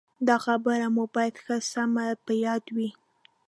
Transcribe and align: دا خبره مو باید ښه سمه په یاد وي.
دا 0.27 0.35
خبره 0.45 0.87
مو 0.95 1.03
باید 1.15 1.35
ښه 1.43 1.55
سمه 1.71 2.05
په 2.25 2.33
یاد 2.45 2.63
وي. 2.75 2.89